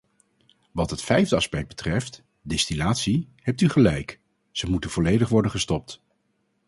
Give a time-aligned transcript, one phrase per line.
[0.71, 4.19] Wat het vijfde aspect betreft, distillatie, hebt u gelijk:
[4.51, 6.01] ze moet volledig worden gestopt.